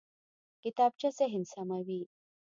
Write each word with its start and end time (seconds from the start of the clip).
کتابچه 0.63 1.09
ذهن 1.17 1.41
سموي 1.53 2.01